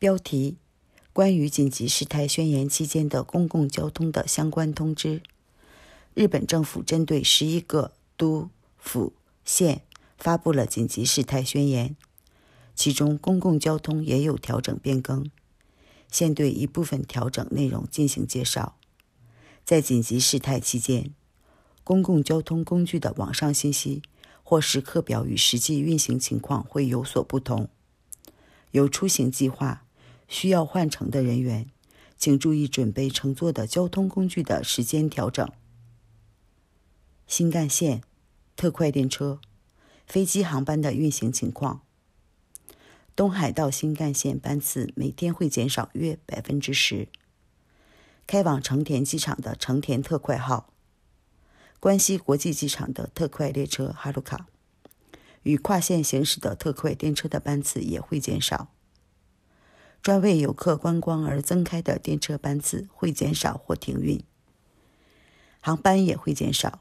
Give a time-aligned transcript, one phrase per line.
[0.00, 0.58] 标题：
[1.12, 5.22] 关于紧急事态宣言期间的公共交通的相关通知。
[6.14, 9.12] 日本政府针对十一个都府
[9.44, 9.82] 县
[10.16, 11.96] 发布了紧急事态宣言，
[12.76, 15.28] 其中公共交通也有调整变更。
[16.08, 18.76] 现对一部分调整内容进行介绍。
[19.64, 21.12] 在紧急事态期间，
[21.82, 24.02] 公共交通工具的网上信息
[24.44, 27.68] 或时刻表与实际运行情况会有所不同。
[28.70, 29.84] 有出行计划
[30.28, 31.70] 需要换乘的人员，
[32.16, 35.50] 请注意准备乘坐的交通工具的时间调整。
[37.26, 38.02] 新干线、
[38.54, 39.40] 特快电车、
[40.06, 41.82] 飞机航班的运行情况。
[43.16, 47.08] 东海道新干线班次每天会减少约百分之十。
[48.26, 50.72] 开往成田机场的成田特快号、
[51.80, 54.46] 关西国际机场的特快列车哈鲁卡
[55.44, 58.70] 与跨线行驶的特快电车的班次也会减少。
[60.08, 64.24] 专为游客观光而增开的电车班次会减少或停运，
[65.60, 66.80] 航班也会减少。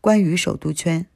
[0.00, 1.06] 关于首都圈、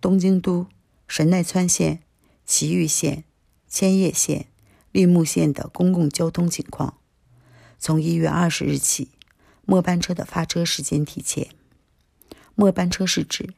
[0.00, 0.66] 东京都、
[1.06, 2.02] 神奈川县、
[2.44, 3.22] 埼玉县、
[3.68, 4.48] 千叶县、
[4.90, 6.98] 立木县的公共交通情况。
[7.78, 9.10] 从一月二十日起，
[9.64, 11.50] 末班车的发车时间提前。
[12.56, 13.54] 末班车是指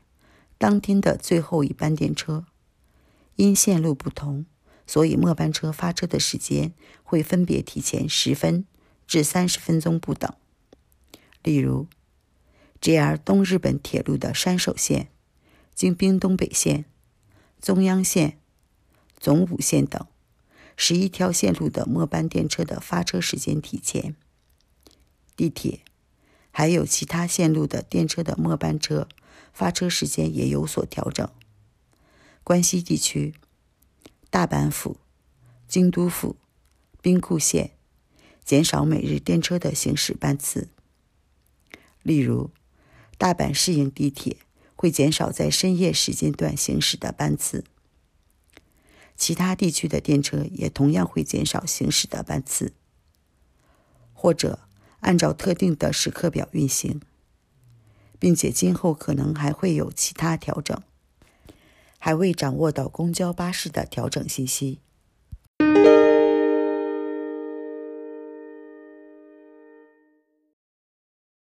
[0.59, 2.45] 当天的最后一班电车。
[3.37, 4.45] 因线路不同，
[4.87, 8.65] 所以末班车发车的时间会分别提前十分
[9.07, 10.33] 至三十分钟不等。
[11.43, 11.87] 例如
[12.81, 15.09] ，JR 东日本铁路的山手线、
[15.75, 16.85] 京滨东北线、
[17.61, 18.39] 中央线、
[19.19, 20.07] 总武线等。
[20.77, 24.15] 十一条线路的末班电车的发车时间提前，
[25.35, 25.81] 地铁
[26.51, 29.09] 还有其他线路的电车的末班车
[29.55, 31.27] 发车时间也有所调整。
[32.45, 33.35] 关西地区，
[34.37, 34.99] 大阪府、
[35.67, 36.37] 京都府、
[37.01, 37.71] 兵库县
[38.45, 40.69] 减少每日电车的行驶班次。
[42.03, 42.51] 例如，
[43.17, 44.37] 大阪市营地铁
[44.75, 47.65] 会减少在深夜时间段行驶的班次。
[49.17, 52.75] 其他地区的电车也同样会减少行驶的班次，
[54.13, 54.69] 或者
[55.01, 57.01] 按照特定的时刻表运行，
[58.19, 60.79] 并且今后可能还会有其他调整，
[62.07, 64.79] 还未掌握到公交巴士的调整信息。